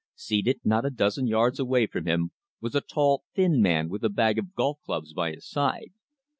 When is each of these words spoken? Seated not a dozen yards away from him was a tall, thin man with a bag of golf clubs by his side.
Seated 0.15 0.61
not 0.63 0.83
a 0.83 0.89
dozen 0.89 1.27
yards 1.27 1.59
away 1.59 1.85
from 1.85 2.07
him 2.07 2.31
was 2.59 2.73
a 2.73 2.81
tall, 2.81 3.23
thin 3.35 3.61
man 3.61 3.87
with 3.87 4.03
a 4.03 4.09
bag 4.09 4.39
of 4.39 4.55
golf 4.55 4.79
clubs 4.83 5.13
by 5.13 5.29
his 5.31 5.47
side. 5.47 5.93